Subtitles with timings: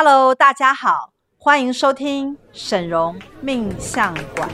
[0.00, 4.48] Hello，大家好，欢迎收听沈嵘命相馆。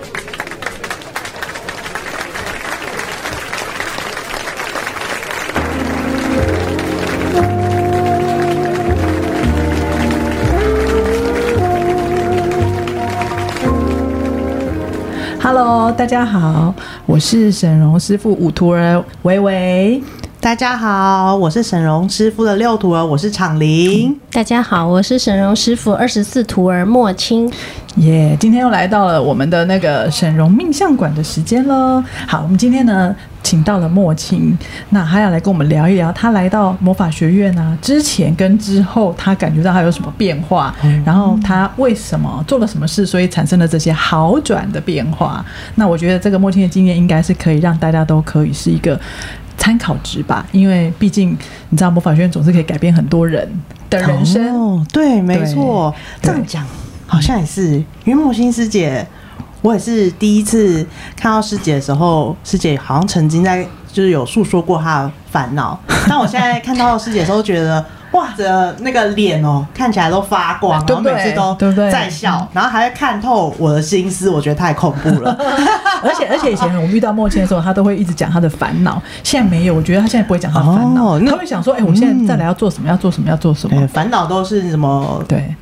[15.42, 16.74] Hello，大家好，
[17.04, 20.02] 我是沈嵘师傅五徒儿维维。
[20.44, 24.14] 大家好，我是沈荣师傅的六徒儿，我是昶伶。
[24.30, 27.50] 大家好，我是沈荣师傅二十四徒儿莫青。
[27.96, 32.04] 耶，yeah, 今天又来到了我们的那个沈荣命相馆的时间喽。
[32.26, 34.54] 好，我们今天呢，请到了莫青，
[34.90, 45.42] 那他要来跟我们聊一聊，他来到魔法学院啊之前跟之后，他感觉到他有什么变化，嗯、然后他为什么做了什么事，所以产生了这些好转的变化。
[45.76, 49.00] 那我觉得这个莫青的经验应该是可以让大家都可以是一个。
[49.56, 51.36] 参考值吧，因为毕竟
[51.70, 53.48] 你知道魔法学院总是可以改变很多人
[53.88, 54.54] 的人生。
[54.54, 56.66] 哦，对，没错，这样讲
[57.06, 57.82] 好像也是。
[58.04, 59.06] 因为木星师姐，
[59.62, 67.84] 我也是第一次看到师姐的时候，师姐好像曾经在就是有诉说过她的烦恼，但我现在看到师姐的时候，觉得。
[68.14, 75.36] 哇，这那个脸哦，看起来都发光，然后每次都在笑，然后还会看透我的心思，我觉得太恐怖了。
[76.02, 82.88] 而且而且以前我遇到莫青的时候，他都会一直讲他的烦恼，现在没有，我觉得他现在不会讲他的烦恼，他会想说，哎，我现在再来要做什么？
[82.88, 83.28] 要做什么？
[83.28, 83.86] 要做什么？
[83.88, 85.22] 烦恼都是什么？
[85.26, 85.52] 对，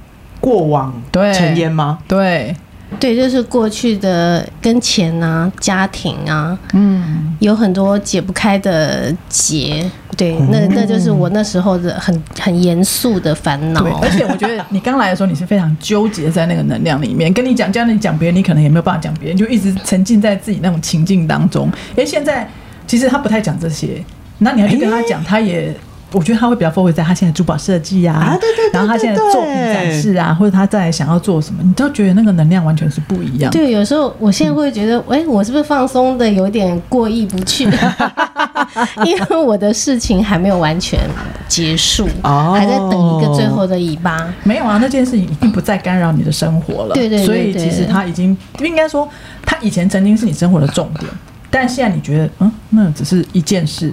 [0.41, 1.99] 过往对尘烟吗？
[2.07, 2.55] 对。
[3.01, 9.91] 对，就是过去的跟钱啊、家庭啊，嗯，有很多解不开的结。
[10.17, 13.83] 对，那那就是我那时候的很很严肃的烦恼。
[14.01, 17.33] 而且我觉得你刚来的时候，你是非常纠结在那个能量里面。
[17.33, 21.71] 跟你讲，这样你讲别人，你可能也没有办法讲别人，就一直沉浸在自己那种情境当中。
[21.97, 22.49] 哎，现在
[22.87, 24.05] 其实他不太讲这些，
[24.39, 25.75] 那你要去跟他讲，他也。
[26.13, 33.51] 我觉得他会比较 focus 在他现在珠宝设计啊，啊对对对对，然后他现在作品展示啊，或者他在想要做什么，你都觉得那个能量完全是不一样。
[33.51, 37.65] 对，有时候我现在会觉得， 哎、嗯，我是不是放松的有点过意不去？
[39.05, 40.99] 因为我的事情还没有完全
[41.49, 44.33] 结束，哦、还在等一个最后的尾巴。
[44.45, 46.95] 没有啊，那件事情已经不再干扰你的生活了。
[46.95, 49.09] 对对，对对，所以其实他已经应该说，
[49.45, 51.11] 他以前曾经是你生活的重点，
[51.51, 53.93] 但现在你觉得，嗯，那只是一件事。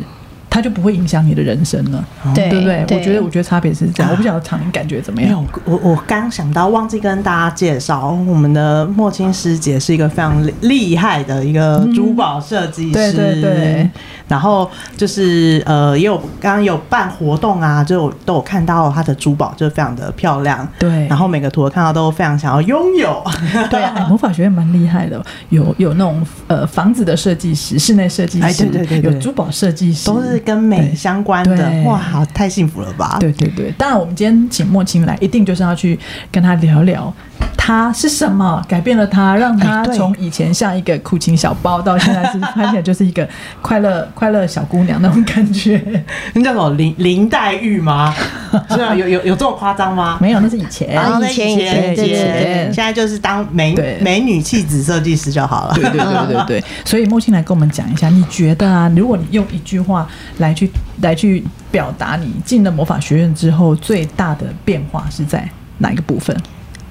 [0.60, 2.04] 它就不会影响你的人生了，
[2.36, 2.82] 对，对不对？
[2.82, 4.10] 我觉得，我觉得差别是这样。
[4.10, 5.32] 啊、我不晓得昶伶感觉怎么样？
[5.32, 12.94] 有，我我刚想到，忘记跟大家介绍，我们的莫青师姐是一个非常厉害的一个珠宝设计师。
[12.94, 13.90] 对对对。
[14.28, 20.68] 然后就是呃，也有刚刚有办活动啊，就都有看到她的珠宝，就非常的漂亮。
[20.78, 21.08] 对。
[21.08, 23.24] 然后每个图我看到都非常想要拥有。
[23.72, 30.38] 对啊，魔法学院蛮厉害的，有有那种呃房子的设计师、室内设计师，对对对，有珠宝设计师，都是。
[30.50, 33.18] 跟美相关的哇，好，太幸福了吧？
[33.20, 35.98] 对对对，当然我们今天请莫青来，一定就是要去
[36.32, 37.14] 跟他聊聊，
[37.56, 43.28] 他是什么改变了他，让他从以前像一个苦情小包，到现在是看起来就是一个
[43.62, 46.04] 快乐 快乐小姑娘那种感觉。
[46.34, 48.16] 那叫什么林林黛玉吗？
[48.72, 50.18] 是啊，有有有这么夸张吗？
[50.20, 50.90] 没有，那是以前，
[51.22, 55.74] 以前以前以前，现在就是当美美女气质设计师就好了。
[55.76, 60.08] 对对对对对， 所以莫青来跟我们讲一下，你觉得啊，如果你用一句话。
[60.40, 65.48] 来去来去表达你进了魔法学院之后最大的变化是在
[65.80, 66.36] 哪一个部分？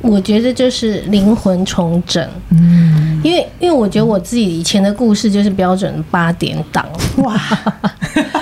[0.00, 6.86] 我觉得就是灵魂重整，嗯，因为因为我觉得我自己以前的故事就是标准八点档，
[7.18, 7.40] 哇。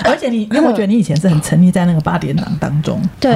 [0.05, 3.35] 而且你，因为我觉得你以前是很沉溺在那个八点档当中， 对，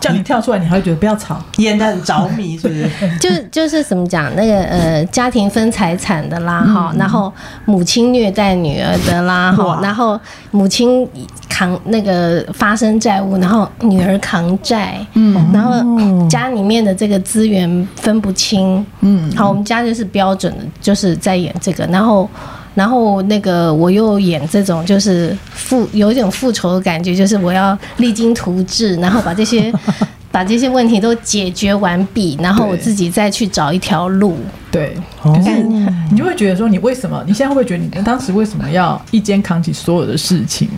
[0.00, 2.88] 叫你跳出来，你还会觉得不要吵，演的很着迷，是不是？
[3.20, 7.32] 就就是怎么讲，那个呃，家庭分财产的啦，哈，然后
[7.64, 10.18] 母亲虐待女儿的啦，哈，然后
[10.50, 11.08] 母亲
[11.48, 22.28] 扛那个发生债务，然后女儿扛债，嗯，然后家里面的这个资源分不清，嗯，好，我们家就是标准的，就是在演这个，然后。
[22.74, 29.72] 然后那个我又演这种就是复有一种复仇的感觉，就是我要励精图治，然后把这些
[30.32, 34.36] 把这些问题都解决完毕，然后我自己再去找一条路。
[34.72, 35.62] 对，可是
[36.10, 37.22] 你就会觉得说，你为什么？
[37.26, 40.68] 你现在会不会觉得你当时为什么要一肩扛起所有的事情？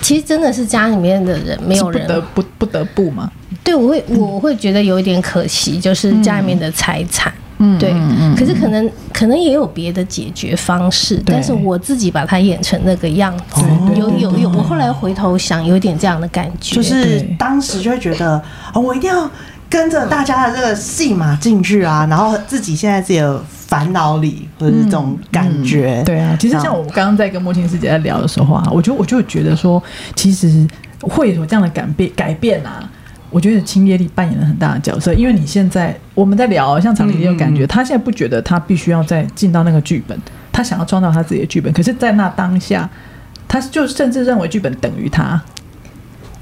[0.00, 3.28] 其实真的是家里面的人没有人不得不不得不嘛？
[3.64, 7.32] 对，我会我会觉得有一点可惜，就是家里面的财产。
[7.34, 7.42] 嗯，
[7.78, 7.94] 对，
[8.36, 13.62] 可是可能可能也有别的解决方式，但是我自己把它演成那个样子，
[13.96, 18.32] 有有有，我后来回头想，有点这样的感觉，就是当时就会觉得，
[18.72, 19.30] 啊，我一定要
[19.70, 29.82] 跟着大家的这个戏码进去啊，然后自己现在自己的烦恼里或者是这种感觉，对啊，其实像我刚刚在跟莫青师姐在聊的时候啊，我就我就觉得说，
[30.14, 30.68] 其实
[31.00, 32.88] 会有这样的改变改变啊。
[33.36, 40.18] 我觉得清业力扮演了很大的角色，因为你现在我们在聊，像常理也有感觉，嗯、他现在不觉得他必须要再进到那个剧本，
[40.50, 42.88] 他想要创造他自己的剧本，可是，在那当下，
[43.46, 45.38] 他就甚至认为剧本等于他。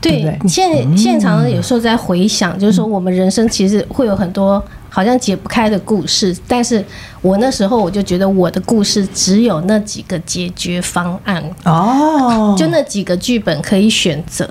[0.01, 4.65] 对，对对现现场有时候在回想，就是说我们人生其实会有很多
[4.95, 6.85] 好像解不开的故事，但是
[7.21, 14.49] 我那时候我就觉得我的故事只有那几个解决方案哦，就那几个剧本可以选择。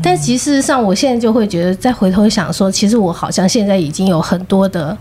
[0.00, 4.96] 但其实事实上，我现在就会觉得，再回头想说，其实我好像现在已经有很多的。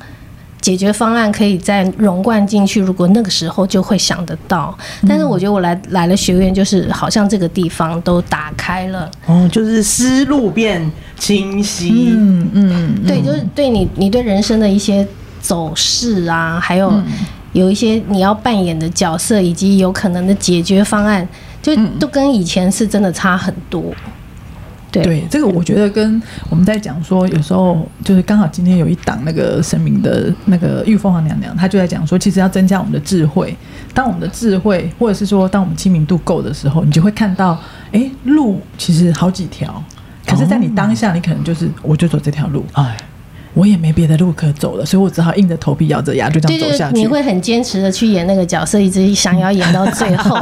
[0.64, 4.74] 解决方案可以再融贯进去，如果那个时候就会想得到。
[5.06, 10.90] 但是我觉得我来来了学院，就是好像这个地方都打开了，哦，就是思路变
[11.20, 12.14] 清晰。
[12.16, 15.06] 嗯嗯，对，就是对你你对人生的一些
[15.42, 16.94] 走势啊，还有
[17.52, 21.28] 有一些你要扮演的角色，以及有可能的解决方案，
[21.62, 23.84] 就都跟以前是真的差很多。
[24.94, 33.56] 对，对，这个我觉得跟我们在讲说，有时候就是刚好今天有一档那个神明的那个玉凤凰娘娘，她就在讲说，其实要增加我们的智慧。
[33.94, 37.60] 当我们的智慧，或者是说当我们亲民度够的时候，你就会看到，
[37.92, 39.84] 哎，路其实好几条，
[40.26, 42.96] 可是，在你当下，你可能就是我就走这条路，哎。
[43.54, 46.98] 我也没别的路可走了，所以我只好硬着头皮咬着牙就这样走下去。
[46.98, 50.36] 你会很坚持的去演那个角色，一直想要演到最后，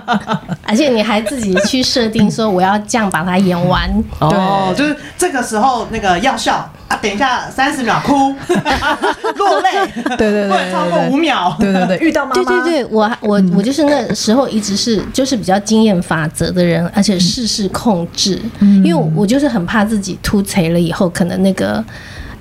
[0.64, 3.90] 而且你还自己去设定说我要这样把它演完。
[4.18, 6.56] 哦，就是这个时候那个要笑
[6.88, 8.34] 啊，等一下三十秒哭
[9.36, 9.70] 落泪，
[10.18, 11.56] 对对对，不能超过五秒。
[11.58, 21.82] 对对对， 遇到妈妈，对对对，我我我就是那时候一直是就是比较经验法则的人，而且事事控制，因为我就是很怕自己突袭了以后，可能那个。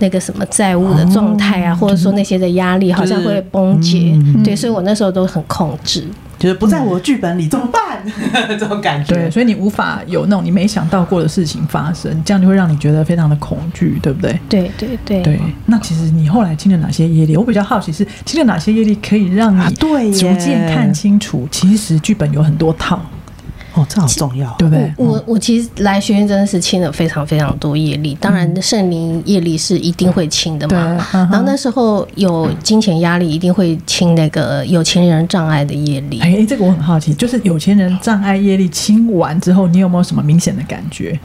[0.02, 4.20] 那个什么债务的状态啊，或者说那些的压力，好像会崩解。
[4.44, 6.06] 对，所以我那时候都很控制，
[6.40, 8.04] 就是不在我剧本里怎么办？
[8.60, 9.14] 这种感觉。
[9.14, 14.38] 对，所以你无法有那种你没想到过的事情发生，这样就会让你觉得非常的恐惧，对不对？
[14.50, 15.22] 对对对。
[15.22, 17.38] 对，那其实你后来清了哪些业力？
[17.38, 23.00] 我比较好奇是清了哪些业力可以让你对逐渐看清楚，其实剧本有很多套。
[23.74, 24.94] 哦，这好重要，对不对？
[24.98, 30.98] 我我，其实来学院真的是清了非常非常多业力，当然圣灵业力是一定会清的嘛。
[31.14, 36.20] 嗯、然后那时候有金钱压力，一定会清那个有钱人障碍的业力。
[36.20, 41.18] 哎，这个我很好奇，就是有钱人障碍业力清完之后，你有没有什么明显的感觉？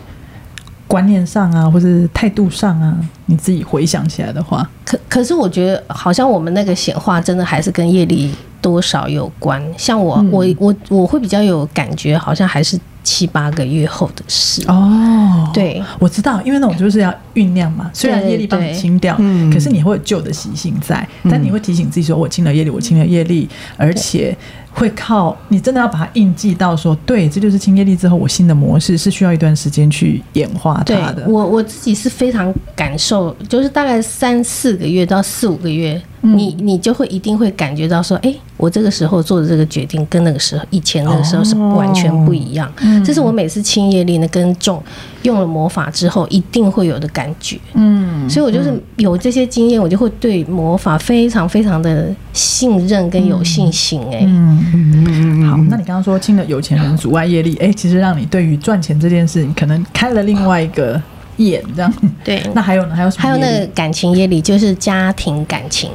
[0.87, 2.97] 观念上啊，或是态度上啊，
[3.27, 9.63] 你自己回想起来的话，可可是我觉得好像我们那个显化真的还是跟业力多少有关。
[9.77, 14.63] 像我，嗯、我，我，我会比较有感觉，好像还是七八个月后的事。
[14.69, 17.91] 哦，对，我知道，因为那种就是要酝酿嘛。
[17.93, 24.37] 虽然业力帮你清掉，嗯，可是你会有旧的习性在，嗯、但你会提醒自己说：“我清了业力，我清了业力，而且。”
[24.79, 31.25] 会靠你真的要把它印记到说，对，这就是清业力之后我新的模式是需要一段时间去演化它的。
[31.27, 42.71] 我我自己是非常感受，就是大概三四个月到四五个月，嗯、你你就会一定会感觉到说，哎，我这个时候做的这个决定跟那个时候以前那个时候是完全不一样。
[42.83, 44.83] 哦、这是我每次清业力呢跟重
[45.27, 47.59] 用了魔法之后一定会有的感觉。
[47.75, 54.19] 嗯，所以我就是有这些经验，我就会对魔法非常非常的信任跟有信心、欸。
[54.19, 54.65] 哎、嗯。
[54.75, 61.01] 嗯嗯，好，那你刚刚说清了有钱人阻碍业力，哎、欸，其实让你对于赚钱这件事，情可能开了另外一个
[61.39, 61.93] 眼，这样。
[62.25, 62.95] 对，那还有呢？
[62.95, 63.23] 还有什么？
[63.23, 65.91] 还有那个感情业力，就是家庭感情。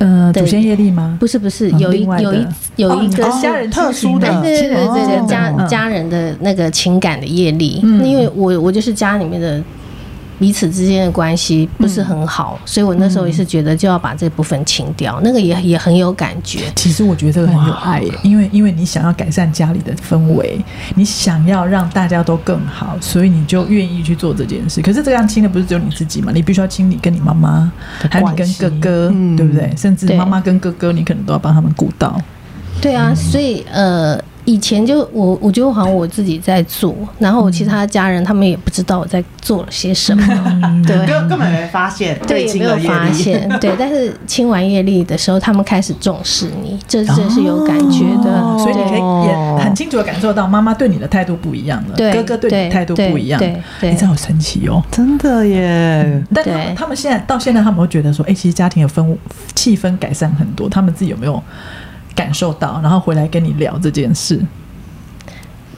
[0.00, 1.16] 呃，祖先业力吗？
[1.20, 7.80] 不是，不是，有一有一有一个家人特殊的，对对对对，家家人的那个情感的业力。
[7.82, 9.62] 嗯，因为我我就是家里面的。
[10.40, 16.60] 彼此之间的关系不是很好，嗯、所以我那时候也是觉得就要把这部分清掉，嗯、那个也也很有感觉。
[16.74, 20.58] 其实我觉得这个很有爱耶，因为因为你想要改善家里的氛围，
[20.96, 24.80] 你想要让大家都更好，所以你就愿意去做这件事。
[24.80, 26.32] 可是这样清的不是只有你自己嘛？
[26.34, 27.70] 你必须要清你跟你妈妈，
[28.10, 29.70] 还有你跟哥哥，嗯、对不对？
[29.76, 32.18] 甚至妈妈跟哥哥，你可能都要帮他们顾到。
[32.80, 34.18] 对啊，所以呃。
[34.44, 40.22] 以前就我，我觉得好像我自己在做，然后我其他家人他们也不知道我在做了些什么，
[40.86, 43.74] 对，根根本没发现，对，也没有发现，对。
[43.78, 56.24] 但是清完业力的时候，他们开始重视你，这这是有感觉的，所以你可以也很清楚的感受到妈妈对你的态度不一样了，哥哥对你态度不一样，对，你这好神奇哦，真的耶。
[56.34, 59.16] 但他们他们现在到现在，他们会觉得说，哎，其实家庭的氛
[59.54, 61.42] 气氛改善很多，他们自己有没有？
[62.20, 64.38] 感受到，然后回来跟你聊这件事。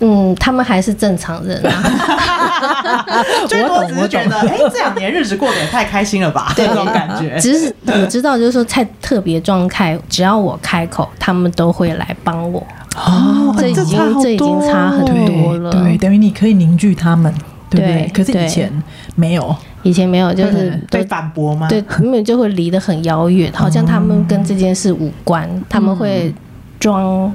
[0.01, 1.73] 嗯，他们还是正常人啊。
[3.45, 6.53] 我懂，是觉得，哎，这两年日子过得也太开心了吧？
[6.57, 7.39] 这种感觉。
[7.39, 12.67] 只是我知道，就是说，太特别状态，只要我开口，他们都会来帮我。
[12.97, 15.71] 哦，这已经这已经差很多了。
[15.71, 17.33] 对，等于你可以凝聚他们。
[17.71, 18.03] 对不对？
[18.03, 18.71] 对可是以前
[19.15, 21.69] 没有，以前没有，就是嗯被反驳吗？
[21.69, 26.33] 对，没有就会离得很遥远，好像他们跟这件事无关，他们会
[26.79, 27.33] 装装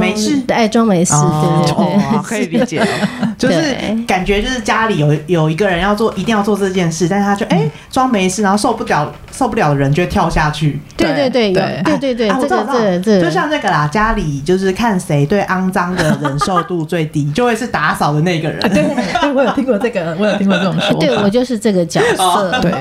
[0.00, 0.40] 没事。
[0.48, 2.86] 哎，装没事，哦对对对，哦可以理解哦，
[3.38, 10.80] 就是感觉就是家里有有一个人要做，一定要做这件事，但是他就哎装没事，然后受不了受不了的人就会跳下去。
[10.96, 18.62] 对对对，有对对对我知道这个这个，就像那个啦，家里就是看谁对肮脏的忍受度最低，就会是打扫的那个人。
[18.64, 18.82] 啊对，
[19.20, 21.06] 对我有听过这个，我有听过这种说法。
[21.06, 22.72] 对我就是这个角色，对。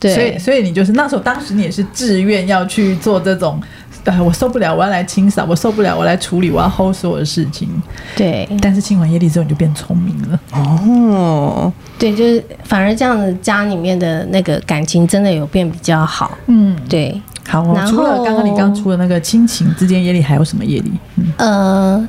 [0.00, 3.58] 对，所以所以你就是那时候，当时你也是自愿要去做这种，
[4.04, 7.68] 呃，我受不了，我要来清扫，我受不了，我来处理，我要 hold 所有的事情。
[8.14, 10.40] 对但是清完业力之后，你就变聪明了。
[10.52, 17.72] 哦，对，就是反而这样子家里面的那个感情真的有变比较好，嗯，对，好哦。
[17.74, 20.92] 然后除了刚刚你刚出的那个亲情之间业力，还有什么业力？
[21.16, 22.08] 嗯，呃，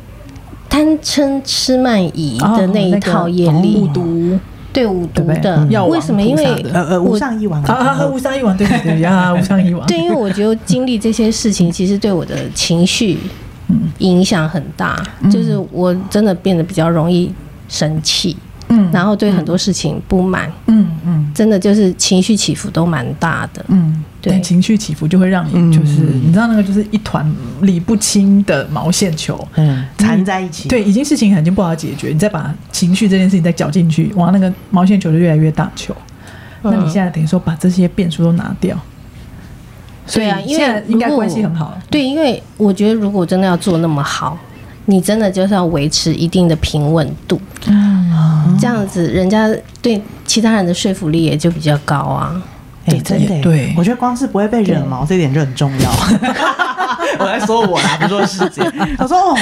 [0.69, 3.89] 贪嗔痴慢疑的那一套业力，
[4.75, 6.22] 对五毒的，为什么？
[6.22, 9.88] 因为呃呃，无上一王啊，无上一王，对对对呀，无上一王。
[9.88, 13.17] 对，因为我觉得经历这些事情，其实对我的情绪
[14.00, 15.01] 影响很大，
[15.32, 17.34] 就是我真的变得比较容易
[17.70, 18.36] 生气，
[18.69, 23.63] 嗯然后对很多事情不满，嗯嗯真的就是情绪起伏都蛮大的。
[23.67, 27.29] 嗯，对情绪起伏就会让你就是，你知道那个就是一团
[27.62, 29.48] 理不清的毛线球。
[29.55, 30.69] 嗯缠在一起。
[30.69, 35.95] 对，已经事情已经不好解决，你再把情绪这件事情再搅进去，哇，那个毛线球就越来越大球。
[36.62, 38.75] 那你现在等于说把这些变数都拿掉，
[40.07, 41.77] 所以对啊因为现在应该关系很好。
[41.91, 44.36] 对，因为我觉得如果真的要做那么好，
[44.86, 47.39] 你真的就是要维持一定的平稳度，
[48.60, 49.50] 这样子人家
[49.82, 52.42] 对其他人的说服力也就比较高啊。
[52.88, 53.74] 哎、对真的耶，对。
[53.75, 55.89] 我觉得光是不会被惹毛这点就很重要。
[57.18, 58.62] 我在说我啦，不说师姐。
[58.96, 59.36] 他说哦，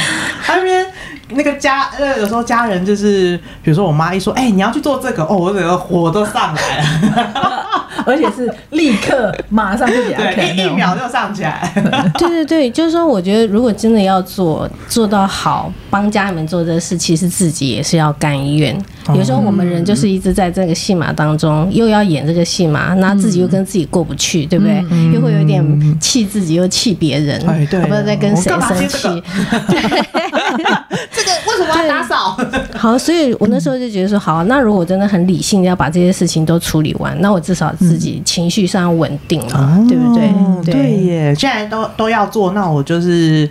[0.45, 0.85] 他那边
[1.31, 11.71] 那个家，呃，有时候家人就是，比如说我妈一说，哎、你要去做这个，哦，我整个火都上来了，而且是立刻马上就给他看对，一一秒就上起来。
[12.17, 18.77] 对对对，就是说，我觉得如果真的要做做到好，帮家人们做这事，其实自己也是要甘愿。
[19.13, 24.83] 有时候我们人就是一直在这个戏码当中，又要演这个戏码，那自己又跟自己过不去，对不对？
[25.13, 29.23] 又会有点气自己，又气别人，哎对我不知道在跟谁生这个气。
[31.11, 31.31] 这个
[32.03, 32.37] 打扫？
[32.77, 40.61] 好，所以我那时候就觉得说，好，那如果真的很理性的要把这些事情都处理完，那我至少自己情绪上稳定了，对不对哦？
[40.65, 43.49] 对耶，既然都都要做，那我就是。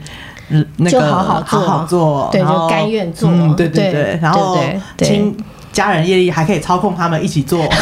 [0.55, 5.37] 嗯那个就好好做好好做，对就甘愿做嗯对对对对，然后对对对亲
[5.73, 7.67] 家人业力还可以操控他们一起做，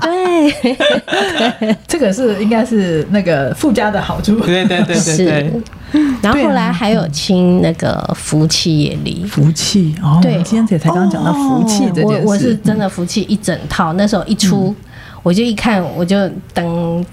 [0.00, 0.76] 对，
[1.88, 4.36] 这个是应该是那个附加的好处。
[4.40, 5.52] 对对对对是对，。
[6.20, 9.24] 然后后来还有清那个福气业力。
[9.24, 14.74] 福气哦，对今天也才刚刚讲到福气这件事，我我是真的福气一整套，那时候一出，
[15.22, 17.04] 我就一看，我就等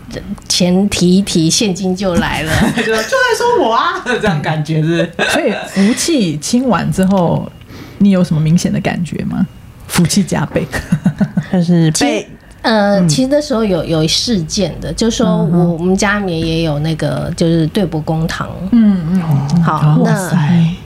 [0.49, 2.51] 钱提一提，现金就来了。
[2.77, 3.01] 就就在
[3.37, 5.09] 说我啊，这样感觉是。
[5.29, 7.49] 所以福气清完之后，
[8.01, 9.45] 你有什么明显的感觉吗？
[9.87, 10.65] 福气加倍，
[11.51, 12.27] 就是被
[12.61, 20.31] 呃，其实那时候有有事件的，就是说我我们家里面也有那个就是对簿公堂，嗯嗯，好，那，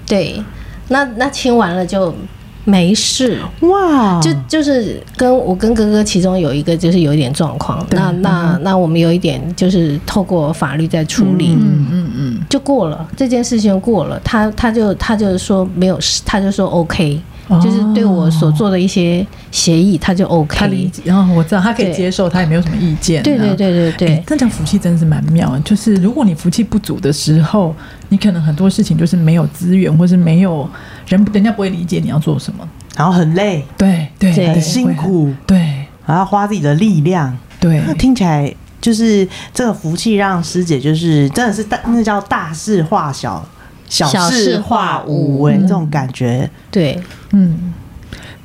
[0.08, 0.42] 对，
[0.88, 2.16] 那那清完了就
[2.64, 3.38] 没事。
[3.60, 12.15] 哇，就就是跟我跟哥哥其中有一个就是有一点状况，那那那我们有一点就是透过法律在处理，嗯嗯嗯，
[12.50, 17.60] 就过了这件事情过了，他他就他就说没有事，他就说 OK，、哦。
[17.64, 23.24] 就是对我所做的一些协议，他就 OK，他理解，然后我知道他可以接受，他也没有什么意见。
[23.24, 24.40] 对对对对对哎这样。
[24.40, 27.76] 讲福气真的是蛮妙的，就是如果你福气不足的时候，
[28.10, 30.70] 你可能很多事情就是没有资源，或是没有
[31.08, 32.68] 人，人家不会理解你要做什么。
[32.96, 34.46] 然后很累，对对，对。
[34.46, 35.86] 对很辛苦，对。
[36.06, 37.82] 然后花自己的力量，对。
[37.88, 38.54] 那听起来
[38.86, 43.44] 就是这个福气让师姐就是真的是大，那叫大事化小，
[43.90, 47.02] 小小事事化化无，无哎，这种感觉，对，
[47.32, 47.74] 嗯，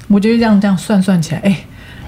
[0.09, 1.65] 我觉得这样这样算算起来，哎、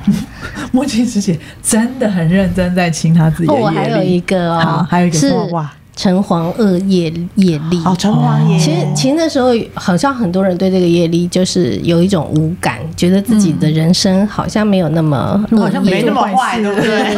[0.72, 3.64] 墨镜师姐真的很认真在清她自己的哦，业力。
[3.66, 5.70] 我还有一个好哦，还有一个哇
[6.02, 7.04] 城隍二业
[7.37, 17.16] 业力哦，城隍爷，其实，其实那时候好像很多人对这个业力就是有一种无感，觉得自己的人生好像没有那么恶好像没那么坏对不对？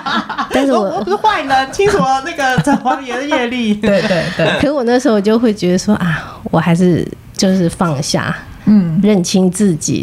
[0.50, 8.34] 但是我不是坏人，清楚了那个城隍爷的业力， 对对对， 可是我那时候就会觉得说啊，我还是就是放下，
[8.64, 10.02] 嗯，认清自己，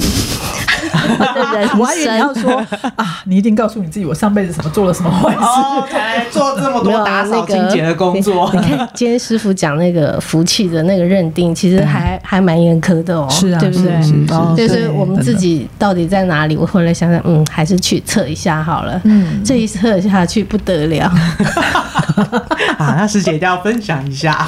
[1.80, 2.44] 我还以为你要生。
[2.44, 2.66] 说
[2.96, 6.30] 啊，你一定告诉你自己，我上辈子什么做了什么坏事。
[6.32, 8.50] 做这么多打扫那个清洁的工作。
[8.54, 14.68] 你看今天师傅讲那个福气的那个认定，其实还还蛮严苛的哦，是啊，对不对？
[14.68, 16.56] 就是我们自己到底在哪里？
[16.56, 19.00] 我后来想想，嗯，还是去测一下好了。
[19.04, 21.06] 嗯，这一测下去不得了，
[22.78, 24.48] 啊，那师姐一定要分享一下。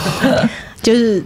[0.82, 1.24] 就是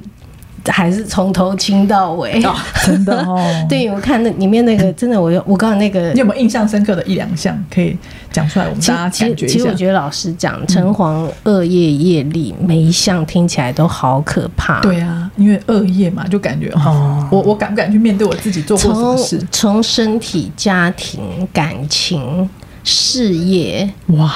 [0.72, 2.42] 还是从头清到尾。
[2.84, 3.40] 真的哦。
[3.70, 7.96] 对，我看那里面那个真的，我有我刚刚那个你有没有印象深刻的一两项可以
[8.32, 8.66] 讲出来？
[8.66, 9.76] 我们其大家感觉一下其实我。
[9.76, 14.80] 觉得老实讲，城隍恶业业力每一项听起来都好可怕。
[14.80, 19.48] 对啊，因为恶业嘛，就感觉哦，我我敢不敢去面对我自己做过什么从事？
[19.52, 21.20] 从身体、家庭、
[21.52, 22.50] 感情、
[22.86, 24.34] 事业，哇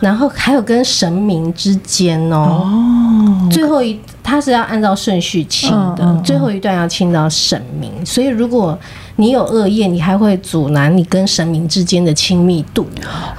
[0.00, 3.01] 然后还有跟神明之间哦，哦，
[3.50, 7.90] 最后一它是要按照顺序清的，嗯嗯嗯最后一段要清到神明。
[8.04, 8.78] 所以如果
[9.16, 12.86] 你有恶业，你还会阻拦你跟神明之间的亲密度。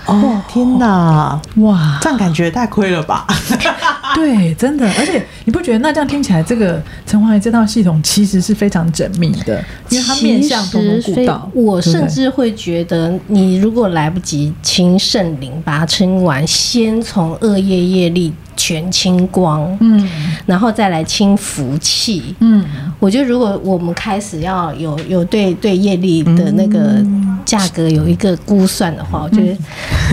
[0.05, 3.25] 哦，天哪，哇，这样感觉太亏了吧？
[4.13, 11.49] 对，真的，而且你不觉得那这样听起来，这个城隍爷这套系统其实是非常缜密的，因为它面向通通其实非顾到。
[11.55, 20.09] 我甚至会觉得，你如果来不及清圣灵，把它清完，先从恶业业力全清光，嗯。
[20.45, 22.35] 然后再来清福气。
[22.39, 22.63] 嗯，
[22.99, 27.01] 我觉得，如果我们开始要有有对对业力的那个
[27.45, 29.57] 价格有一个估算的话，我觉得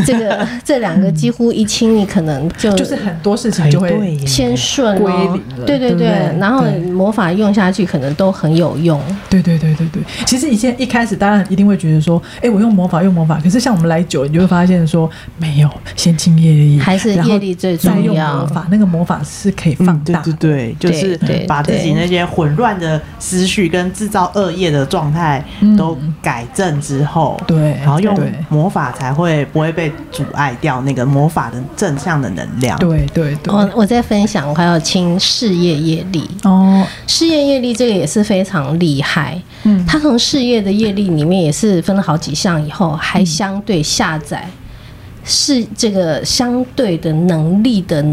[0.04, 9.00] 这个 这两个几乎一清，你可能就就是很多事情就会先顺归哦零了，对对对然后魔法用下去可能都很有用。
[9.28, 20.32] 对对对对对，其实以前一开始大家一定会觉得说，哎，我用魔法用魔法，可是像我们来久，你就会发现说，没有，先清业力，还是业力最重要魔法，那个魔法是可以放嗯，对大的。
[20.34, 25.44] 对对，就是对对把自己那些混乱的思绪跟制造恶业的状态
[25.76, 28.16] 都改正之后，对然后用
[28.48, 32.78] 魔法才会不会被阻碍掉那个魔法的正向的能量。
[32.78, 36.28] 对对对，我我在分享，我还要清事业业力。
[36.44, 39.84] 哦，事业业力这个也是非常厉害，嗯。
[39.86, 44.48] 它从事业的业力里面也是分了好几项，以后还相对下载
[45.24, 48.04] 是这个相对的能力的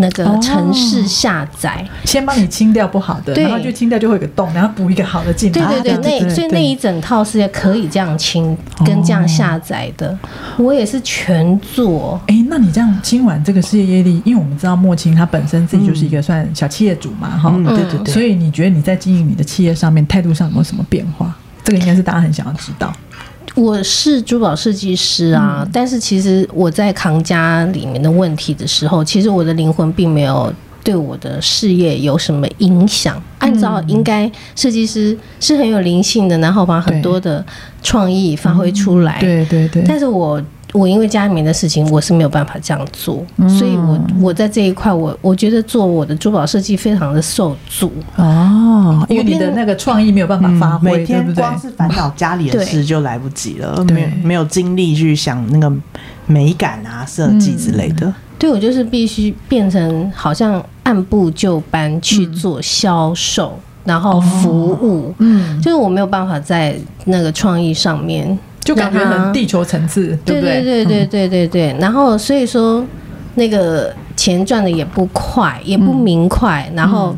[0.00, 1.84] 那个城市下载。
[2.04, 5.68] 先帮你清掉不好的，然后就清掉就会有个洞，然后补一个好的进来。
[5.68, 10.16] 对对对，啊那所以那一整套是可以这样清跟这样下载的，
[10.56, 12.20] 我也是全做。
[12.26, 21.36] 哎，那你这样清完这个事业业力，因为我们知道莫清他本身自己就是一个算小企业主嘛，哈、嗯，对对对，所以你觉得你在经营你的企业上面态度上有没有什么变化？
[21.64, 22.92] 这个应该是大家很想要知道。
[23.58, 30.52] 我是珠宝设计师啊，但是其实我在扛家里面的问题的时候，其实我的灵魂并没有
[30.84, 33.20] 对我的事业有什么影响。
[33.38, 37.44] 按照应该设计师是很有灵性的，然后把很多的
[37.82, 39.18] 创意发挥出来。
[39.18, 40.40] 对对对，但是我
[40.74, 47.90] 我因为家里面的事情，我是没有办法这样做，所以我我在这一块，我我觉得做我的珠宝设计非常的受阻。
[48.16, 51.34] 哦，因为你的那个创意没有办法发挥，每对不对？
[51.34, 55.72] 天光是烦恼家里的事就来不及了，没有没有精力去想那个
[56.26, 58.12] 美感啊、设计之类的。
[58.38, 70.62] 对，我就是必须变成好像按部就班去做销售，然后服务，嗯，就是我没有办法在那个创意上面就感觉很地球层次，对不对？
[70.62, 72.84] 对对对对对，然后所以说
[73.34, 77.16] 那个钱赚的也不快，也不明快，然后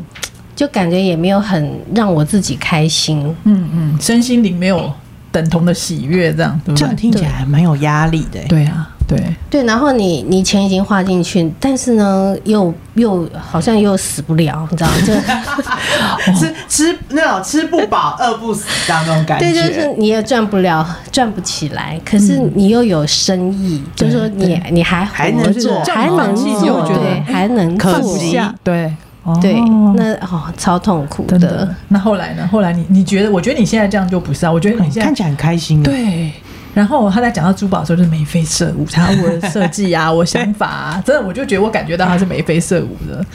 [0.55, 3.35] 就感觉也没有很让我自己开心。
[3.43, 4.89] 嗯嗯，身心灵没有
[5.29, 6.79] 等同的喜悦，这样对不对？
[6.79, 8.47] 这样听起来还蛮有压力的、欸。
[8.47, 14.95] 对啊，对，对，然后你你钱已经花进去，但是呢，又又好像又死不了，你知道吗？
[15.05, 19.51] 就 吃吃那种吃不饱饿不死这样那种感觉。
[19.51, 28.91] 对，就是你也赚不了，赚不起来，可是你又有生意，就是说你对你还还能做还能做，对，还能可做惜下对
[29.23, 29.53] 哦对，
[29.95, 31.67] 那哦超痛苦真的。
[31.89, 32.47] 那后来呢？
[32.51, 33.29] 后来你你觉得？
[33.29, 36.31] 我觉得你现在这样就不是啊，我觉得你现在看起来很开心。，对。
[36.73, 43.25] 然后他在讲到珠宝的时候，就是眉飞色舞，他我的设计啊，我想法啊，真的我就觉得我感觉到他是眉飞色舞的。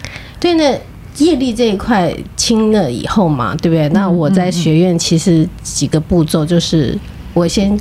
[0.40, 0.79] 对，那
[1.18, 3.88] 业力这一块清了以后嘛，对不对？
[3.90, 6.99] 那我在学院其实几个步骤就是，
[7.35, 7.79] 我先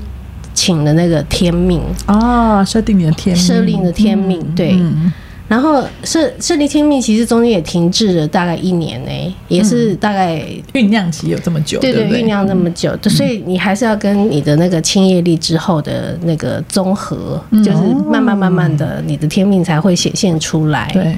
[0.54, 4.74] 请了那个天命，啊，设定你的天命，设定的天命，对。
[4.74, 5.12] 嗯
[5.48, 10.42] 然后设设立天命，其实中间也停滞了大概一年呢，也是大概
[10.74, 17.78] 酝酿期有这么久，对对酝酿那么久，所以你还是要跟你的那个清业力之后的那个综合，就是
[18.10, 20.90] 慢慢慢慢的，你的天命才会显现出来。
[20.92, 21.16] 对，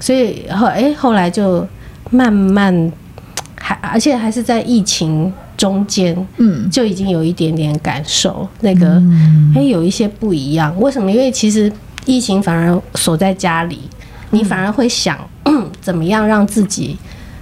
[0.00, 1.66] 所以后哎后来就
[2.10, 2.92] 慢慢
[3.54, 9.02] 还而且还是在疫情中间，嗯，就已经有一点点感受，那个
[9.54, 10.74] 哎、有一些不一样。
[10.80, 11.10] 为什么？
[11.10, 11.70] 因为其实
[12.08, 13.78] 疫情反而锁在家里，
[14.30, 16.96] 你反而会想、嗯、 怎么样让自己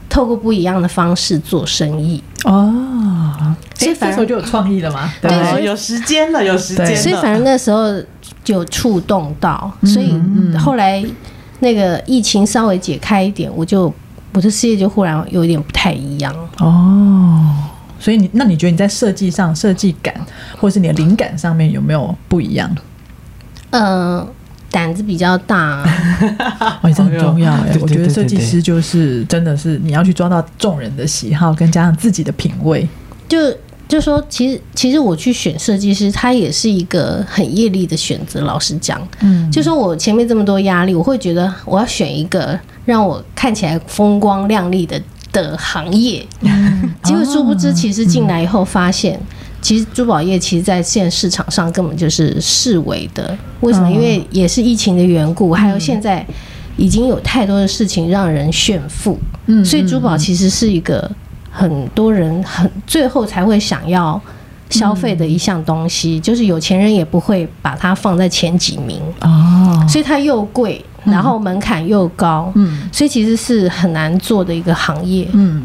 [0.09, 2.21] 透过不一样的方式做生意。
[2.45, 5.13] 哦，所以反而这时候就有创意了嘛？
[5.23, 7.87] 对有时间了，有时间，所以反正那时候
[8.43, 10.21] 就触动到，所以
[10.59, 11.05] 后来
[11.61, 13.93] 那个疫情稍微解开一点，我就
[14.33, 16.35] 我的事业就忽然有一点不太一样。
[16.59, 17.55] 哦，
[18.01, 20.13] 所以你那你觉得你在设计上、设计感，
[20.61, 22.69] 或是你的灵感上面有没有不一样？
[23.71, 24.27] 嗯，
[24.71, 32.87] 胆子比较大、啊， 哦，这很重要我觉得设计师就是真的是你要去抓到众人的喜好，跟加上自己的品味。
[33.29, 33.39] 就
[33.89, 38.43] 就说其实其实我去选设计师，他也是一个很业力的选择。
[38.43, 45.01] 老实讲，嗯，就说我前面这么多压力，我会觉得我要选一个让我看起来风光亮丽的
[45.33, 46.27] 的行业。
[47.03, 49.21] 结果殊不知，其实进来以后发现，
[49.67, 53.37] 其实珠宝业其实在现在市场上根本就是式微的。
[53.63, 53.91] 为什么？
[53.91, 56.25] 因为也是疫情的缘故，还有现在
[56.77, 61.11] 已经有太多的事情让人炫富，嗯所以珠宝其实是一个
[61.51, 64.21] 很多人很最后才会想要
[64.71, 72.89] 消费的一项东西，就是有钱人也不会把它放在前几名，哦，所以它又贵，然后门槛又高，嗯。
[72.93, 75.27] 所以其实是很难做的一个行业。
[75.33, 75.61] 嗯，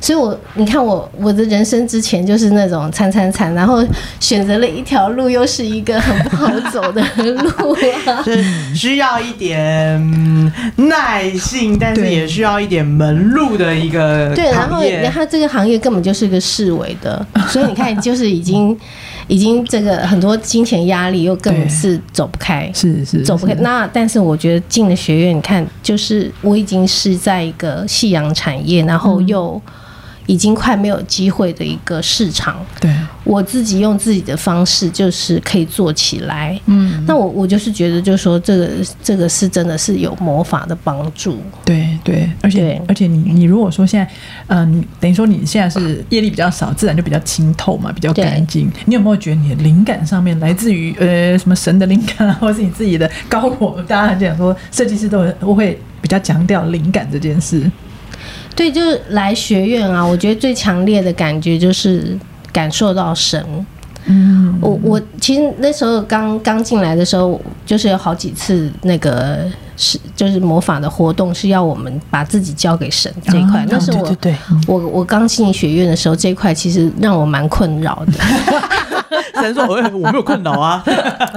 [0.00, 3.84] 所以我你看我我的人生之前就是那种惨惨惨，然后
[4.18, 7.72] 选择了一条路，又是一个很不好走的路
[8.06, 8.22] 啊。
[8.24, 18.76] 就是需要一点耐性，但是也需要一点门路的一个对，然后然后这个行业根本就是一个式微的， 所以你看，就是已经
[19.28, 22.70] 已经这个很多金钱压力，又根本是走不开。
[22.74, 23.54] 是是走不开。
[23.56, 29.60] 那但是我觉得进了学院，你看，就是我已经是在一个夕阳产业，然后又
[30.26, 32.56] 已经快没有机会的一个市场。
[32.80, 36.58] 对，我自己用自己的方式，就是可以做起来。
[36.66, 38.68] 嗯，那我我就是觉得，就是说这个
[39.02, 41.38] 这个是真的是有魔法的帮助。
[41.64, 44.12] 对对，而且而且你你如果说现在，
[44.48, 48.70] 嗯、你等于说你现在是业力比较少，自然就比较清透嘛，比较干净。
[48.86, 53.82] 你有没有觉得你的灵感上面来自于呃什么神的灵感啊，或是你自己的高我？
[53.88, 57.70] 大家很讲说，设计师都都会比较强调灵感这件事。
[58.54, 62.18] 对，就是来学院啊，我觉得最强烈的感觉就是
[62.52, 63.44] 感受到神。
[64.06, 69.44] 嗯，我我其实那时候刚刚进来的时候，就是有好几次那个
[69.76, 73.62] 是就是魔法的活动，是要我们把自己交给神这一块。
[73.62, 74.36] 哦那是我对对对，
[74.66, 78.12] 我我刚进学院的时候，这一块其实让我蛮困扰的。
[79.34, 80.82] 神说我我没有困扰啊，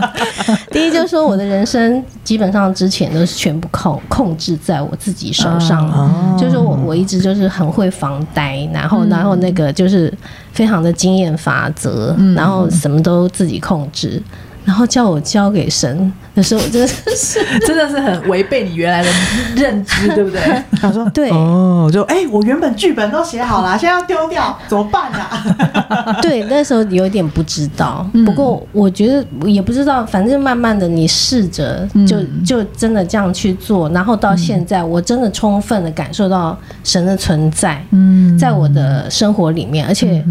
[0.72, 10.12] 第一就是说，我的人生基本上之前都是全部控控制在我自己手上，嗯就是我我一直就是很会防呆，然后然后那个就是
[10.52, 14.22] 非常的经验法则，然后什么都自己控制，
[14.66, 19.10] 然后叫我交给神的时候，我真的是 真的是很违背你原来的
[19.56, 20.42] 认知，对不对？
[20.80, 21.30] 他说对。
[21.32, 25.46] 哦，就哎、我原本剧本都写好了，现在要丢掉，怎么办啊？
[26.22, 38.38] 对，那时候有点不知道，不过我觉得也不知道，反正慢慢的你试着就就真的这样去做，然后到现在我真的充分的感受到神的存在，嗯。
[38.38, 40.24] 在我的生活里面，而且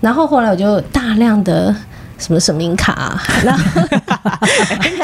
[0.00, 1.74] 然后后来我就大量的
[2.18, 3.64] 什么神明卡啊，然后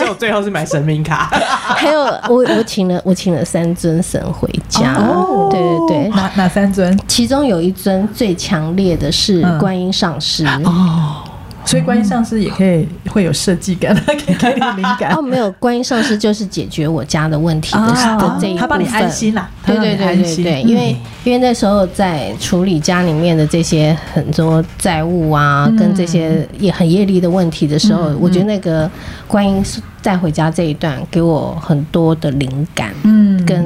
[0.01, 1.27] 就最后是买神明卡，
[1.77, 5.49] 还有我我请了我请了三尊神回家，哦。
[5.51, 6.99] 对对对，哪哪三尊？
[7.07, 10.45] 其中有一尊最强烈的是观音上师。
[10.65, 11.23] 哦，
[11.65, 15.15] 所以观音上师也可以会有设计感，它可以给你灵感。
[15.15, 15.23] 哦，。
[15.23, 28.91] 没有，观音上师就是解决我家的问题的、哦的这一部分，他帮你安心啦对对对对对，因为因为那时候在处理家里面的这些很多债务啊，跟这些也很业力的问题的时候，我觉得那个
[29.27, 29.65] 观音
[30.05, 33.65] 带回家这一段给我很多的灵感，嗯，跟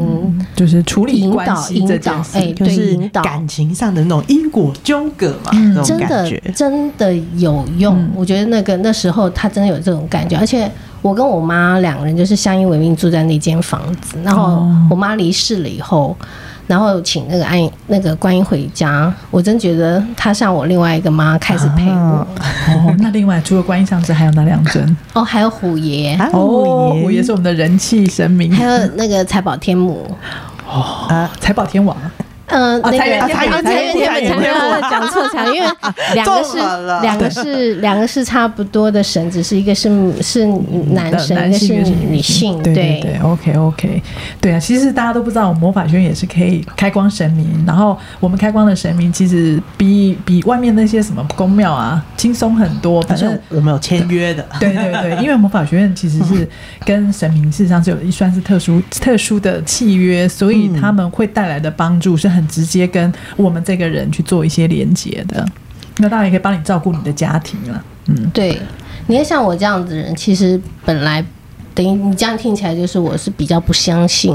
[0.55, 1.69] 就是处理引导。
[1.71, 6.43] 引导哎就是感情上的那种因果纠葛嘛，嗯那种真的感觉。
[6.55, 8.09] 真的有用。
[8.15, 10.71] 我觉得那个那时候他真的有这种感觉，而且
[11.03, 16.17] 我跟我妈两个人就是相依为命住在那间房子，然后我妈离世了以后。
[16.69, 22.27] 然后请那个安那个观音回家，我真觉得她像我另外一个妈，开始陪我。
[22.69, 24.97] 哦，那另外除了观音上师，还有哪两尊？
[25.15, 30.15] 哦，还有虎爷，啊哦，虎爷是我们的人气神明，还有那个财宝天母。
[30.69, 31.97] 啊，财宝天王
[32.49, 35.69] 啊，呃，那个财源啊天赋财源天赋，财源天赋讲错讲，因为
[36.15, 36.57] 两个是
[37.03, 39.89] 两个是两个是差不多的神，只是一个是
[40.23, 40.47] 是
[40.91, 44.03] 男神，一个是女性，对对对，OK OK，
[44.41, 56.49] 对啊，其实大家都不知道，魔法学院也是可以开光神明，然后我们开光的神明其实比比外面那些什么宫庙啊轻松很多，反正我们有签约的，对对对，因为魔法学院其实是
[56.85, 65.45] 跟神明事实上是有一算是特殊特殊的契约，所以他们会带来的帮助是很很直接跟我们这个人去做一些连接的。
[65.99, 67.85] 那当然也可以帮你照顾你的家庭了。
[68.07, 68.57] 嗯，对，
[69.09, 71.25] 你看像我这样子的人，其实本来
[71.75, 74.33] 等于你这样听起来就是我是比较不相信。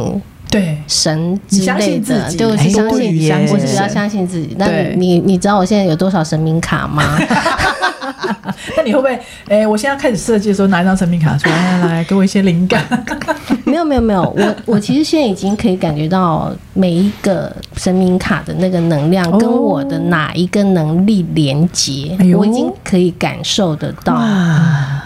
[0.54, 4.56] 对神之类的，相信自己对，我是相信，相信我是比较相信自己。
[4.60, 7.18] 那你你你知道我现在有多少神明卡吗？
[8.78, 9.16] 那你会不会？
[9.48, 12.84] 哎、欸，我现在开始设计的时候，拿一张神明卡出来，来给我一些灵感。
[13.66, 24.14] 没有没有没有，我我其实现在已经可以感觉到每一个神明卡的那个能量跟我的哪一个能力连接，哎、我已经可以感受得到。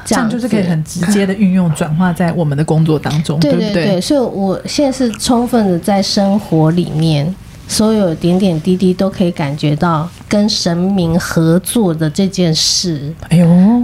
[0.07, 4.01] 这样就是可以很直接的运用转化在我们的工作当中，对对不对？
[4.01, 7.35] 所以我现在是充分的在生活里面。
[7.69, 13.13] 所有点点滴滴都可以感觉到跟神明合作的这件事。
[13.27, 13.83] 哎呦，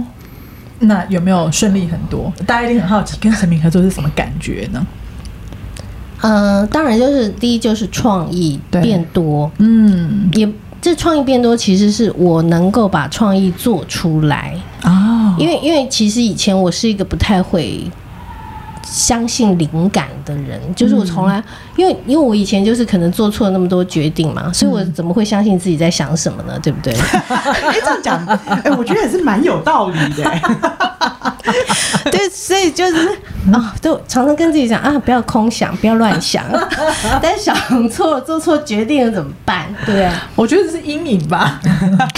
[0.78, 2.32] 那有没有顺利很多？
[2.46, 4.86] 大家一定很好奇，跟神明合作是什么感觉呢？
[6.22, 10.48] 呃，当然就是第一就是创意变多，嗯，也
[10.84, 15.34] 这创意变多，其实是我能够把创意做出来啊。
[15.38, 17.90] 因为因为其实以前我是一个不太会。
[18.86, 21.44] 相信灵感的人，就是我从来，嗯、
[21.74, 26.56] 因为因为我以前就是可能做错了那么多决定嘛，所以我怎么会相信自己在想什么呢？
[26.62, 26.92] 对不对？
[27.26, 30.22] 哎、欸，这样讲，哎、欸，我觉得也是蛮有道理的。
[32.10, 33.08] 对，所以就是
[33.52, 36.44] 啊，就常常跟自己讲啊，不要空想，不要乱想。
[37.22, 37.56] 但是想
[37.88, 39.66] 错了，做错决定了怎么办？
[39.84, 40.08] 对？
[40.34, 41.60] 我觉得是阴影吧。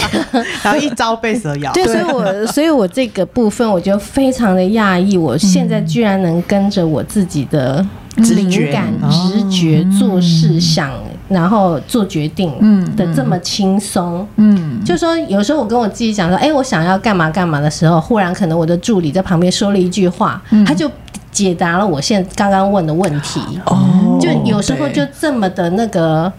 [0.63, 1.71] 然后一朝被蛇咬。
[1.73, 7.85] 对，所以我所以我这个部分，我觉得非常的讶异，我现在居然能跟着我自己的
[8.15, 10.91] 灵感、直觉做事、想，
[11.27, 12.53] 然后做决定，
[12.95, 14.27] 的这么轻松。
[14.35, 20.89] 嗯，就说有时候我跟我自己讲说，哎，我想要干嘛干嘛的时候，忽然可能我的助理在旁边说了一句话，他就
[21.31, 23.39] 解答了我现在刚刚问的问题。
[23.65, 26.31] 哦，就有时候就这么的那个。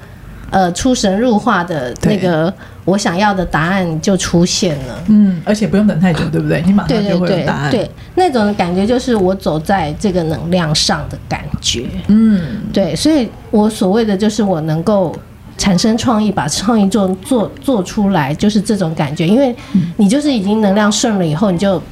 [0.51, 2.53] 呃，出神入化的那个，
[2.85, 5.03] 我想要的答案就出现了。
[5.09, 6.63] 嗯，而且不用等太久，对不对？
[6.67, 7.71] 你马上就会有答案。
[7.71, 11.87] 对，对，对，对，那种感觉就是我走在这个能量上的感觉。
[12.07, 15.15] 嗯，对，所以我所谓的就是我能够
[15.57, 19.27] 产生创意，把创意做做做出来，就是这种感觉。
[19.27, 19.55] 因为
[19.97, 21.83] 你就是已经能量顺了以后，你就。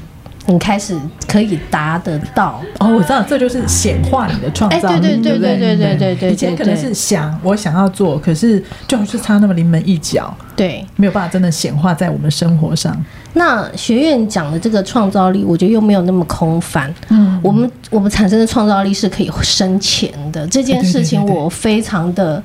[0.46, 0.96] 你开始
[1.28, 2.62] 可以达得到。
[2.78, 5.96] 哦我知道这就是显化你的创造力对对对对？
[5.96, 10.85] 对对以前可能是想我想要做可是就是差那么临门一脚对。
[10.96, 12.96] 没有办法真的显化在我们生活上。
[13.35, 16.92] 那学院讲的这个创造力我觉得又没有那么空泛。
[17.09, 17.38] 嗯。
[17.42, 22.42] 我们我们产生的创造力是可以生钱的这件事情我非常的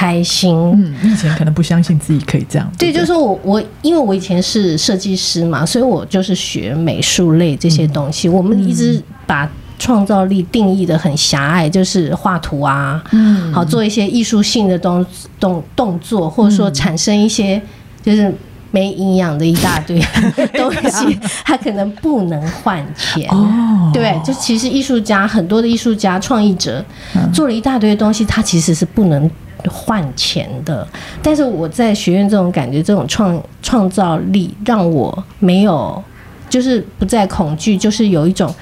[0.00, 2.66] 开心，嗯，你以前可能不相信自己可以这样。
[2.78, 8.26] 对，就是说我我，因为我以前是设计师嘛，所以我就是学美术类这些东西。
[8.26, 9.46] 嗯、我们一直把
[9.78, 15.04] 创造力定义的很狭隘，就是画图啊，嗯，好做一些艺术性的动
[15.38, 17.60] 动动作，或者说产生一些
[18.02, 18.34] 就是
[18.70, 20.00] 没营养的一大堆
[20.56, 23.28] 东西，它可能不能换钱。
[23.28, 26.82] 哦，对，就其实艺术家很多的艺术家创意者
[27.34, 29.30] 做了一大堆东西，他其实是不能。
[29.68, 30.86] 换钱的，
[31.22, 36.02] 但是我在学院这种感觉，这种创创造力让我没有，
[36.48, 38.52] 就是不再恐惧，就是有一种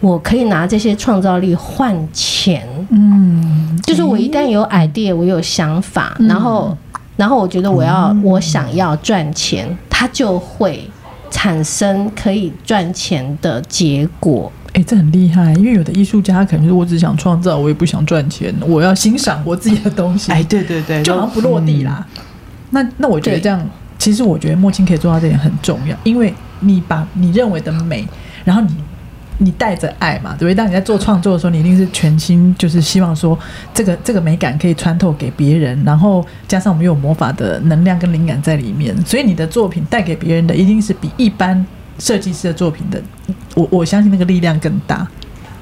[0.00, 6.76] 我可以拿这些创造力换钱，嗯，就是我一旦有 idea，我有想法，嗯、然后
[7.16, 10.88] 然后我觉得我要、嗯、我想要赚钱，它就会
[11.30, 14.52] 产生可以赚钱的结果。
[14.76, 20.30] 哎、欸，这很厉害，因为有的艺术家可能就是我只想创造，我也不想赚钱，我要欣赏我自己的东西。
[20.30, 22.06] 哎，对对对，就好像不落地啦。
[22.14, 22.22] 嗯、
[22.68, 23.58] 那那我觉得这样，
[23.96, 28.06] 其实我觉得墨青可以做到这点很重要，因为你把你认为的美，
[28.44, 28.76] 然后你
[29.38, 30.54] 你带着爱嘛，对不对？
[30.54, 33.38] 当你在做创作的时候，你一定是全心，就是希望说
[33.72, 41.66] 这个这个美感可以穿透给别人，然后加上我们有魔法的能量跟灵感在里面，所以你的作品带给别人的一定是比一般。
[41.98, 43.02] 设计师的作品的，
[43.54, 45.06] 我我相信那个力量更大。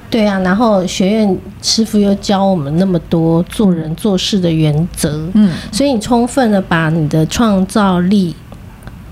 [0.09, 8.33] 对啊，然后学院师傅又教我们那么多做人做事的原则，嗯，所以你充分的把你的创造力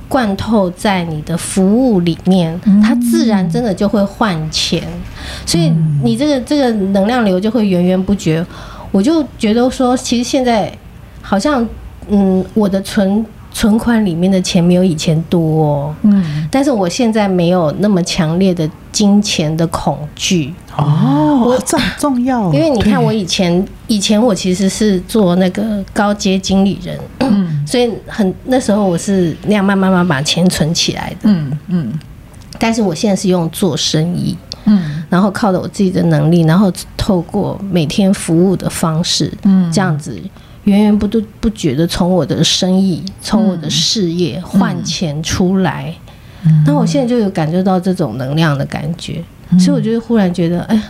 [0.07, 4.83] 贯透在你的服务里面，它自然真的就会换钱，
[5.45, 8.45] 所以你这个这个能量流就会源源不绝。
[8.91, 10.71] 我就觉得说，其实现在
[11.21, 11.67] 好像
[12.07, 20.53] 嗯，我的存存款里面的钱没有以前多，哦，嗯，但是我现在没有那么强烈的金钱的恐惧。
[20.75, 22.51] 哦，这很 重要。
[22.51, 31.93] 因为你看，我以前以前我其实是做那个高阶经理人，嗯， 所以很那时候我是那样慢慢慢把钱存起来的，嗯嗯。
[32.59, 40.17] 但是我现在是用做生意，嗯，然后靠着我自己的能力，然后透过每天服务的方式，嗯，这样子
[40.65, 45.93] 源源不断不绝的从我的生意、从我的事业换钱出来，
[46.45, 49.23] 嗯，那我现在就有感觉到这种能量的感觉。
[49.59, 50.81] 所以我就忽然觉得，哎，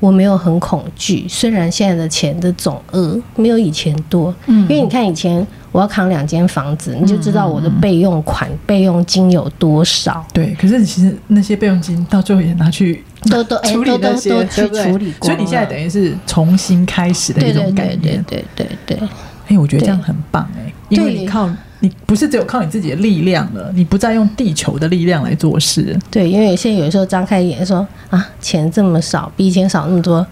[0.00, 1.24] 我没有很恐惧。
[1.28, 10.26] 虽然现在的钱的总额没有以前多，嗯，因为你看以前我要扛两间房子，你就知道我的备用款、备用金有多少。
[10.32, 15.28] 对，可是其实那些备用金到最后也拿去都都哎都都都去处理过。
[15.28, 18.22] 所以你现在等于是重新开始的一种概念。
[18.26, 19.08] 对对对对。
[19.48, 21.50] 哎，我觉得这样很棒哎，因为你靠。
[21.80, 25.94] 你不是只有靠你自己的力量了，你不再用地球的力量来做事。
[26.10, 30.26] 对，因为现在有时候张开眼说啊，钱这么少，比以前少那么多，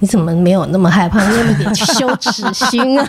[0.00, 3.06] 你怎么没有那么害怕，你有没有点羞耻心啊？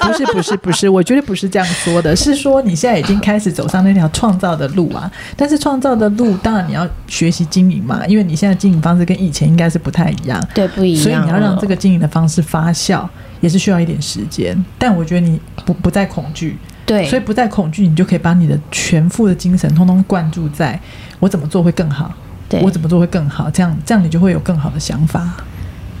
[0.00, 5.10] 不是不是不是，我觉得不是这样说的，是说你现在已经开始走上那条创造的路啊。
[5.36, 11.02] 但是创造的路，当然你要学习经营嘛，因为你现在经营方式跟以前应该是不太一样，对，不一样。
[11.02, 13.06] 所以你要让这个经营的方式发酵，
[13.40, 14.56] 也是需要一点时间。
[14.78, 16.56] 但我觉得你不不再恐惧。
[16.84, 20.78] 对，所以不再恐惧，你就可以把你的全副的精神通通灌注在
[21.20, 22.12] 我怎么做会更好，
[22.48, 25.32] 对，我怎么做会更好，这样这样你就会有更好的想法。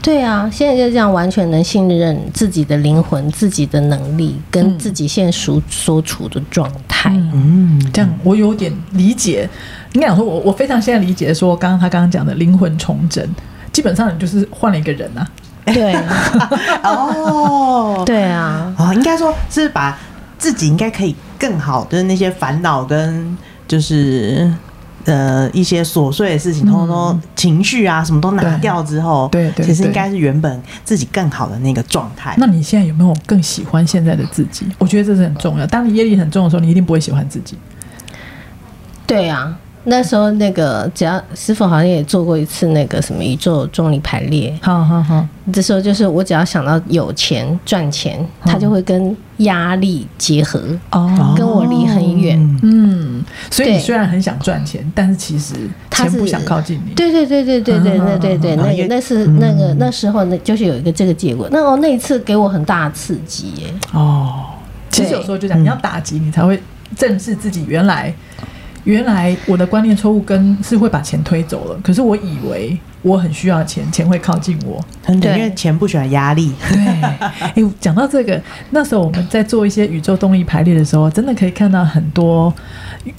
[0.02, 7.10] 对啊，现在就这样完全能信任自己的灵魂、自己的能力跟自己现在所所处的状态。
[7.32, 9.48] 嗯，这样我有点理解。
[9.92, 13.26] 你想说我我非常现在理解说，刚刚他刚刚讲的灵魂重整，
[13.72, 15.26] 基本上你就是换了一个人啊。
[15.66, 15.94] 对，
[16.82, 19.96] 哦，对啊，哦，应该说是把。
[20.38, 23.38] 自己应该可以更好的那些烦恼跟
[23.68, 24.52] 就是
[25.04, 32.34] 呃一些琐碎的事情，通通情绪啊什么都拿掉之后，对对，其实应该是原本自己更好的那个状态。
[32.38, 34.66] 那你现在有没有更喜欢现在的自己？
[34.78, 35.66] 我觉得这是很重要。
[35.66, 37.56] 当你业力很重的时候，你一定不会喜欢自己。
[39.06, 39.58] 对啊。
[39.84, 44.56] 那时候，那个只要师傅好像也做过一次那个什么宇宙重力排列。
[44.62, 52.58] 好好好，这时候就是我只要想到有钱赚钱，他就会跟压力结合，哦，跟我离很远。
[52.62, 55.54] 嗯，所以你虽然很想赚钱，但是其实
[55.90, 56.94] 钱不想靠近你。
[56.94, 61.48] 对对对对对对对对对，那个那是那个那时候那就是有一个这个结果。
[61.50, 63.74] 那哦，那一次给我很大的刺激耶。
[63.92, 64.44] 哦，
[64.90, 66.62] 其实有时候就讲你要打击你才会
[66.96, 68.14] 正视自己原来。
[68.84, 71.80] 原来我的观念错误，跟是会把钱推走了。
[71.82, 74.84] 可是我以为我很需要钱，钱会靠近我。
[75.20, 76.52] 对，因为钱不喜欢压力。
[76.68, 76.78] 对，
[77.40, 78.40] 哎，讲到这个，
[78.70, 82.52] 那时候我们在做一些宇宙动力排列的时候，真的可以看到很多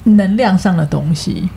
[0.04, 1.48] 能量上的东西。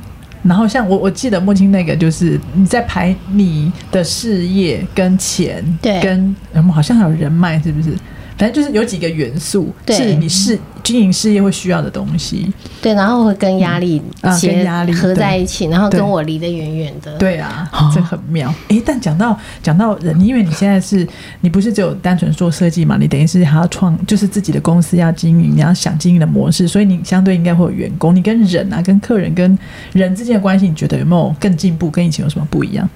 [0.43, 7.89] 然后像我，我记得木青那个，就是你在排你的事业跟钱，对，跟我们好像还有人脉，是不是？
[8.37, 12.53] 反正就是有几个元素，是你是经营事业会需要的东西。
[12.79, 13.99] 对，然后会跟压力
[14.39, 17.17] 结压力合在一起，然后跟我离得远远的。
[17.17, 18.53] 对啊，这很妙。
[18.67, 21.07] 哎，但讲到讲到人，因为你现在是
[21.41, 22.95] 你不是只有单纯做设计嘛？
[22.99, 28.15] 你等于是还要创，就是自己的公司要经营，你要想经营的模式，所以你相对应该会有员工。
[28.15, 29.57] 你跟人啊，跟客人跟
[29.93, 31.89] 人之间的关系，你觉得有没有更进步？
[31.89, 32.87] 跟以前有什么不一样？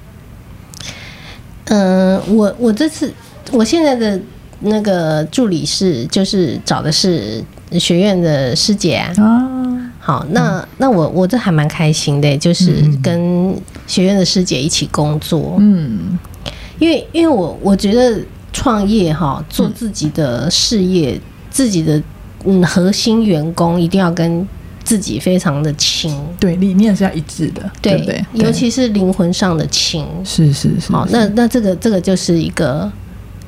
[1.65, 3.11] 嗯，我我这次
[3.51, 4.21] 我现在的。
[4.61, 7.43] 那个助理是就是找的是
[7.79, 13.55] 学院的师姐啊，好，那那我我这还蛮开心的，就是跟
[13.87, 16.17] 学院的师姐一起工作，嗯，
[16.79, 18.21] 因为因为我我觉得
[18.53, 21.19] 创业哈，做自己的事业，
[21.49, 22.01] 自己的
[22.45, 24.47] 嗯核心员工一定要跟
[24.83, 28.23] 自己非常的亲，对，理念是要一致的，对不对？
[28.33, 32.91] 尤其是灵魂上的亲，是是是，好，那那这个这个就是一个。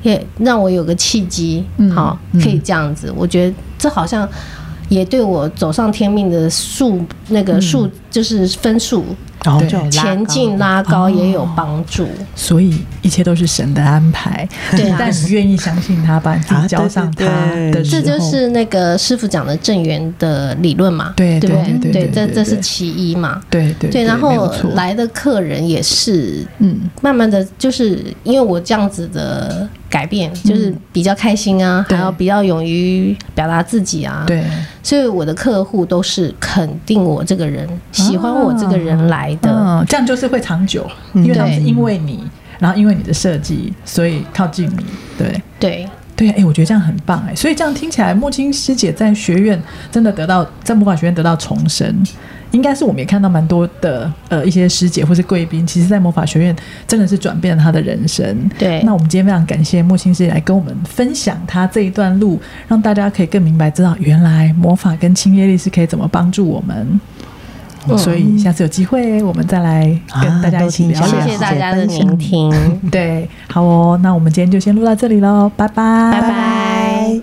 [0.04, 3.12] 也让我有个契机，好，可以这样子。
[3.16, 4.28] 我觉得这好像
[4.88, 9.04] 也对我走上天命的数那个数，就是分数。
[9.44, 14.48] 然后就前进拉高也有帮助，所以一切都是神的安排。
[14.70, 17.26] 对， 但你愿意相信他，把自己交上他
[17.70, 21.12] 的，这就是那个师傅讲的正缘的理论嘛。
[21.14, 23.38] 对对对对，这这是其一嘛。
[23.50, 34.24] 对对对，然后来的客人也是，嗯，慢慢的就是因为我这样子的改变，就是比较开心啊，还要比较勇于表达自己啊。
[34.26, 34.42] 对，
[34.82, 39.48] 所以我的客户都是肯定我这个人，喜欢我这个人来的。
[39.48, 44.84] 嗯，这样就是会长久，因为他们是因为你，然后因为你的设计，所以靠近你。
[45.16, 49.62] 对对，对，哎，我觉得这样很棒，哎，所以这样听起来，木青师姐在学院
[49.92, 52.04] 真的得到在魔法学院得到重生。
[52.54, 56.54] 应该是我们也看到蛮多的呃一些师姐或是贵宾，其实，在魔法学院
[56.86, 58.48] 真的是转变了他的人生。
[58.56, 67.00] 对，那我们今天非常感谢莫青师姐来跟我们分享他这一段路，让大家可以更明白知道原来魔法跟清业力是可以怎么帮助我们。
[67.88, 69.84] 嗯、所以下次有机会我们再来
[70.22, 71.20] 跟大家一起聊聊。
[71.20, 72.50] 谢谢大家的聆听。
[72.90, 77.20] 对，好哦，那我们今天就先录到这里喽，拜拜，拜拜。